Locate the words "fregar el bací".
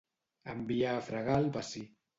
1.11-1.89